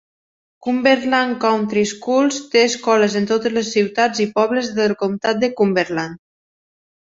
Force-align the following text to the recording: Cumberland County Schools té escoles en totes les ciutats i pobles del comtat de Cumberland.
Cumberland 0.67 1.35
County 1.43 1.83
Schools 1.91 2.41
té 2.55 2.65
escoles 2.71 3.19
en 3.21 3.29
totes 3.35 3.57
les 3.61 3.71
ciutats 3.77 4.25
i 4.27 4.29
pobles 4.41 4.75
del 4.81 4.99
comtat 5.07 5.47
de 5.49 5.55
Cumberland. 5.63 6.23